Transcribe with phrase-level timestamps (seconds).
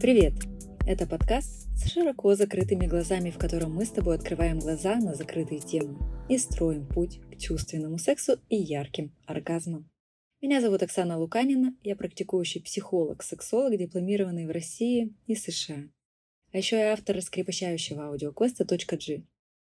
[0.00, 0.32] Привет!
[0.86, 5.60] Это подкаст с широко закрытыми глазами, в котором мы с тобой открываем глаза на закрытые
[5.60, 9.90] темы и строим путь к чувственному сексу и ярким оргазмам.
[10.40, 15.90] Меня зовут Оксана Луканина, я практикующий психолог-сексолог, дипломированный в России и США.
[16.50, 19.24] А еще я автор раскрепощающего аудиоквеста .g.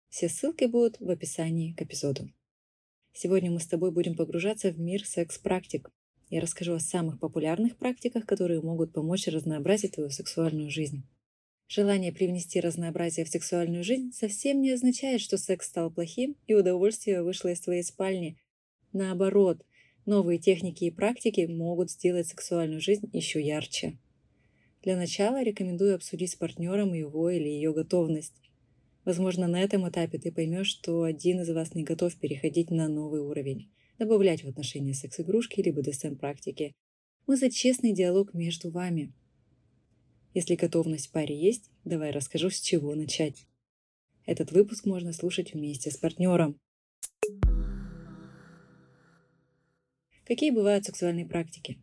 [0.09, 2.29] Все ссылки будут в описании к эпизоду.
[3.13, 5.89] Сегодня мы с тобой будем погружаться в мир секс-практик.
[6.29, 11.03] Я расскажу о самых популярных практиках, которые могут помочь разнообразить твою сексуальную жизнь.
[11.67, 17.23] Желание привнести разнообразие в сексуальную жизнь совсем не означает, что секс стал плохим и удовольствие
[17.23, 18.37] вышло из твоей спальни.
[18.93, 19.65] Наоборот,
[20.05, 23.97] новые техники и практики могут сделать сексуальную жизнь еще ярче.
[24.83, 28.35] Для начала рекомендую обсудить с партнером его или ее готовность.
[29.03, 33.21] Возможно, на этом этапе ты поймешь, что один из вас не готов переходить на новый
[33.21, 36.73] уровень, добавлять в отношения секс-игрушки или БДСМ-практики.
[37.27, 39.13] Мы за честный диалог между вами–
[40.35, 43.47] если готовность в паре есть, давай расскажу, с чего начать.
[44.25, 46.59] Этот выпуск можно слушать вместе с партнером.
[50.25, 51.79] Какие бывают сексуальные практики?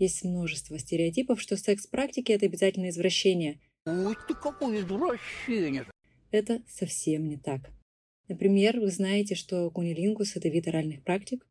[0.00, 3.60] Есть множество стереотипов, что секс-практики– это обязательно извращение.
[3.86, 5.86] Ой, ты какое извращение!
[6.32, 7.70] Это совсем не так.
[8.28, 11.46] Например, вы знаете, что кунилингус– это вид оральных практик.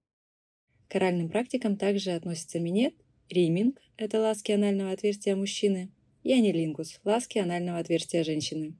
[0.88, 2.95] К оральным практикам также относятся минет,
[3.29, 5.91] риминг– это ласки анального отверстия мужчины,
[6.23, 8.75] и анилингус– ласки анального отверстия женщины.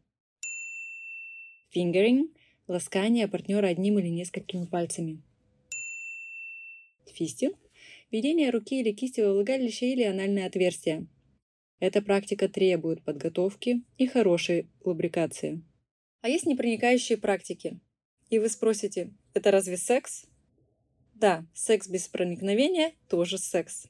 [1.70, 2.32] Фингеринг–
[2.68, 5.22] ласкание партнера одним или несколькими пальцами.
[7.14, 7.58] Фистинг–
[8.12, 11.06] введение руки или кисти во влагалище или анальное отверстие.
[11.80, 15.62] Эта практика требует подготовки и хорошей лубрикации.
[16.24, 17.82] А есть непроникающие практики.
[18.30, 20.26] И вы спросите, это разве секс?
[21.16, 23.88] Да, секс без проникновения тоже секс.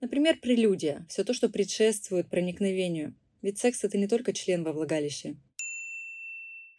[0.00, 3.16] Например, прелюдия– все то, что предшествует проникновению.
[3.42, 5.34] Ведь секс– это не только член во влагалище.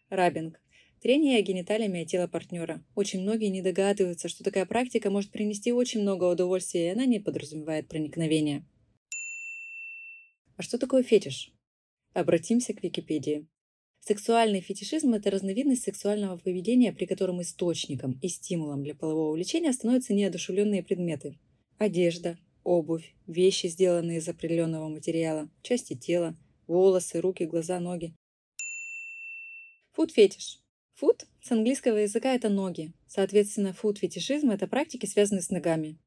[0.07, 0.61] Рабинг–
[1.01, 2.81] трение гениталиями о тело партнера.
[2.95, 7.19] Очень многие не догадываются, что такая практика может принести очень много удовольствия, и она не
[7.19, 8.65] подразумевает проникновение.
[10.55, 11.51] А что такое фетиш?
[12.13, 13.45] Обратимся к Википедии.
[14.07, 20.13] Сексуальный фетишизм– это разновидность сексуального поведения, при котором источником и стимулом для полового влечения становятся
[20.13, 21.39] неодушевленные предметы.
[21.79, 26.35] Одежда, обувь, вещи, сделанные из определенного материала, части тела,
[26.67, 28.13] волосы, руки, глаза, ноги.
[29.93, 30.59] Фуд-фетиш.
[30.93, 32.93] Фуд с английского языка это ноги.
[33.07, 35.97] Соответственно, фуд-фетишизм– это практики, связанные с ногами.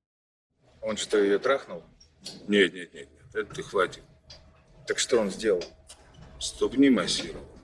[0.82, 1.82] Он что, ее трахнул?
[2.46, 4.04] Нет, нет, нет, нет, это ты хватит.
[4.86, 5.64] Так что он сделал?
[6.38, 7.57] Ступни массировал.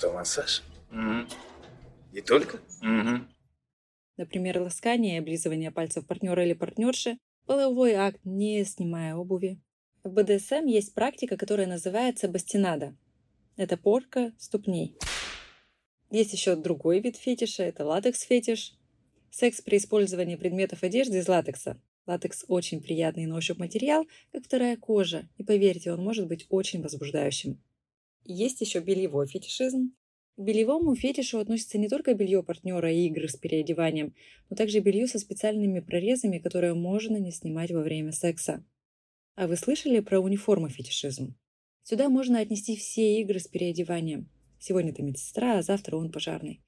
[0.00, 0.62] Что, массаж?
[0.90, 1.28] Угу.
[2.14, 2.56] И только?
[2.80, 3.26] Угу
[4.20, 9.58] например, ласкание и облизывание пальцев партнера или партнерши, половой акт, не снимая обуви.
[10.04, 12.94] В БДСМ есть практика, которая называется бастинада.
[13.56, 14.94] Это порка ступней.
[16.10, 18.74] Есть еще другой вид фетиша, это латекс-фетиш.
[19.30, 21.80] Секс при использовании предметов одежды из латекса.
[22.06, 26.82] Латекс очень приятный на ощупь материал, как вторая кожа, и поверьте, он может быть очень
[26.82, 27.58] возбуждающим.
[28.24, 29.94] Есть еще бельевой фетишизм.
[30.36, 34.14] К бельевому фетишу относится не только белье партнера и игры с переодеванием,
[34.48, 38.64] но также белье со специальными прорезами, которые можно не снимать во время секса.
[39.34, 41.36] А вы слышали про униформы фетишизм?
[41.82, 44.30] Сюда можно отнести все игры с переодеванием.
[44.58, 46.62] Сегодня ты медсестра, а завтра он пожарный.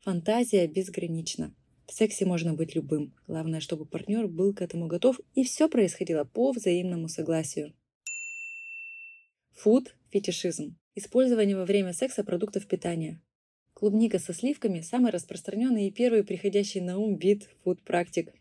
[0.00, 1.54] Фантазия безгранична.
[1.86, 3.14] В сексе можно быть любым.
[3.26, 7.74] Главное, чтобы партнер был к этому готов, и все происходило по взаимному согласию.
[9.52, 10.76] Фуд– фетишизм.
[10.96, 13.20] Использование во время секса продуктов питания.
[13.72, 18.32] Клубника со сливками– самый распространенный и первый приходящий на ум вид фуд-практик.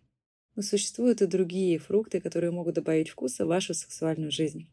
[0.55, 4.67] Но существуют и другие фрукты, которые могут добавить вкуса в вашу сексуальную жизнь.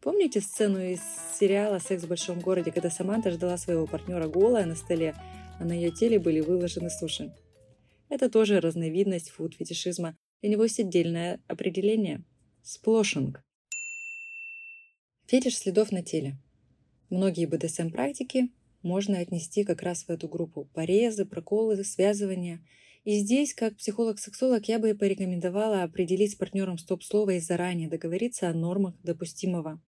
[0.00, 1.00] Помните сцену из
[1.36, 5.16] сериала «Секс в большом городе», когда Саманта ждала своего партнера голая на столе,
[5.58, 7.34] а на ее теле были выложены суши?
[8.08, 10.16] Это тоже разновидность фуд-фетишизма.
[10.42, 12.22] Для него есть отдельное определение–
[12.62, 13.42] сплошинг.
[15.26, 16.38] Фетиш следов на теле–
[17.08, 18.50] Многие БДСМ-практики
[18.82, 20.68] можно отнести как раз в эту группу.
[20.74, 22.66] Порезы, проколы, связывания.
[23.04, 28.54] И здесь, как психолог-сексолог, я бы порекомендовала определить с партнером стоп-слово и заранее договориться о
[28.54, 29.80] нормах допустимого.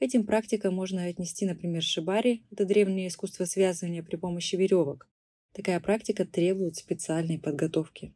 [0.00, 5.08] Этим практикам можно отнести, например, шибари– это древнее искусство связывания при помощи веревок.
[5.52, 8.12] Такая практика требует специальной подготовки.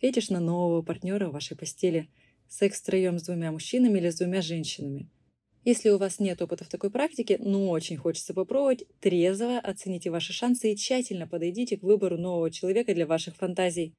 [0.00, 2.10] Фетиш на нового партнера в вашей постели.
[2.48, 5.08] Секс втроем с двумя мужчинами или с двумя женщинами–
[5.64, 10.32] если у вас нет опыта в такой практике, но очень хочется попробовать, трезво оцените ваши
[10.32, 13.94] шансы и тщательно подойдите к выбору нового человека для ваших фантазий.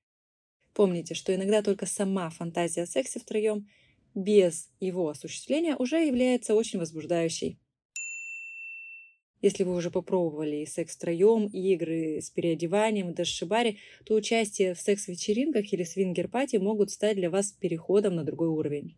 [0.74, 3.68] Помните, что иногда только сама фантазия о сексе втроем
[4.13, 7.60] без его осуществления уже является очень возбуждающей.
[9.42, 14.80] Если вы уже попробовали секс втроем, игры с переодеванием и даже шибари, то участие в
[14.80, 18.95] секс-вечеринках или свингер-пати могут стать для вас переходом на другой уровень.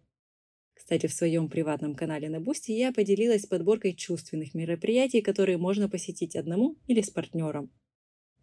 [0.76, 6.36] Кстати, в своем приватном канале на Boosty я поделилась подборкой чувственных мероприятий, которые можно посетить
[6.36, 7.72] одному или с партнером.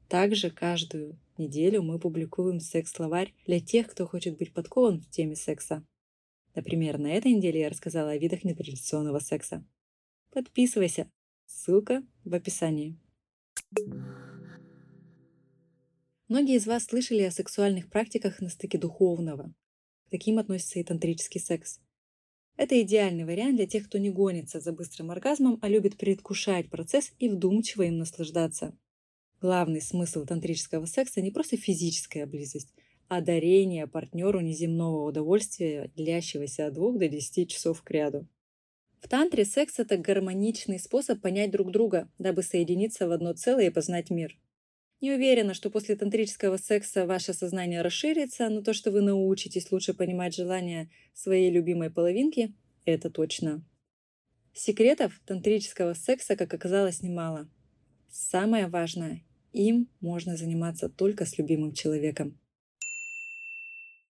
[0.08, 5.86] Также каждую неделю мы публикуем секс-словарь для тех, кто хочет быть подкован в теме секса.
[6.54, 9.64] Например, на этой неделе я рассказала о видах нетрадиционного секса.
[10.30, 11.10] Подписывайся,
[11.46, 12.98] ссылка в описании.
[16.28, 19.54] Многие из вас слышали о сексуальных практиках на стыке духовного.
[20.06, 21.80] К таким относится и тантрический секс.
[22.56, 27.12] Это идеальный вариант для тех, кто не гонится за быстрым оргазмом, а любит предвкушать процесс
[27.18, 28.76] и вдумчиво им наслаждаться.
[29.40, 32.72] Главный смысл тантрического секса не просто физическая близость,
[33.08, 38.28] а дарение партнеру неземного удовольствия, длящегося от 2 до 10 часов к ряду.
[39.00, 43.70] В тантре секс– это гармоничный способ понять друг друга, дабы соединиться в одно целое и
[43.70, 44.38] познать мир.
[45.02, 49.94] Не уверена, что после тантрического секса ваше сознание расширится, но то, что вы научитесь лучше
[49.94, 52.54] понимать желания своей любимой половинки,
[52.84, 53.66] это точно.
[54.54, 57.50] Секретов тантрического секса, как оказалось, немало.
[58.12, 62.38] Самое важное– им можно заниматься только с любимым человеком.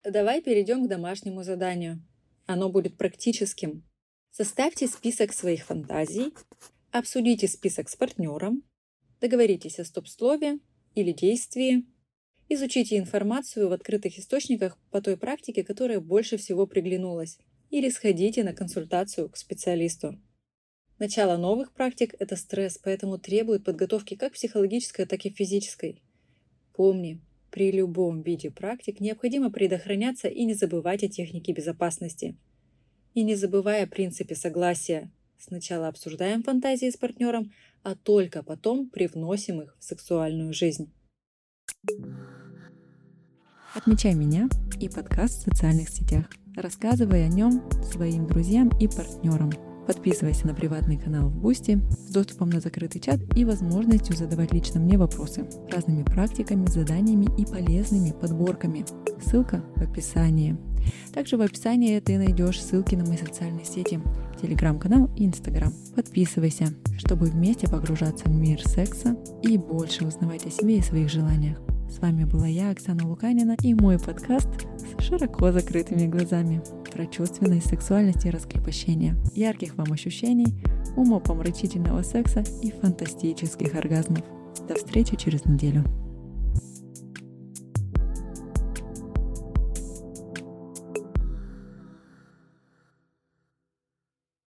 [0.06, 2.02] Давай перейдем к домашнему заданию.
[2.46, 3.84] Оно будет практическим.
[4.32, 6.34] Составьте список своих фантазий,
[6.92, 8.64] обсудите список с партнером,
[9.20, 10.60] договоритесь о стоп-слове
[10.98, 11.86] или действии.
[12.50, 17.38] Изучите информацию в открытых источниках по той практике, которая больше всего приглянулась,
[17.70, 20.20] или сходите на консультацию к специалисту.
[20.98, 26.02] Начало новых практик– это стресс, поэтому требует подготовки как психологической, так и физической.
[26.74, 27.22] Помни,
[27.52, 32.38] при любом виде практик необходимо предохраняться и не забывать о технике безопасности.
[33.14, 35.12] И не забывая о принципе согласия.
[35.38, 37.52] Сначала обсуждаем фантазии с партнером,
[37.88, 40.92] а только потом привносим их в сексуальную жизнь.
[43.74, 44.50] Отмечай меня
[44.82, 46.26] и подкаст в социальных сетях.
[46.58, 49.52] Рассказывай о нем своим друзьям и партнерам.
[49.88, 54.82] Подписывайся на приватный канал в Boosty с доступом на закрытый чат и возможностью задавать лично
[54.82, 58.84] мне вопросы разными практиками, заданиями и полезными подборками.
[59.22, 60.58] Ссылка в описании.
[61.14, 64.00] Также в описании ты найдешь ссылки на мои социальные сети,
[64.42, 65.74] телеграм-канал и инстаграм.
[65.96, 71.60] Подписывайся, чтобы вместе погружаться в мир секса и больше узнавать о себе и своих желаниях.
[71.90, 76.62] С вами была я, Оксана Луканина, и мой подкаст с широко закрытыми глазами
[76.94, 79.16] про чувственность, сексуальность и раскрепощение.
[79.34, 80.54] Ярких вам ощущений,
[80.96, 84.24] умопомрачительного секса и фантастических оргазмов.
[84.68, 85.86] До встречи через неделю.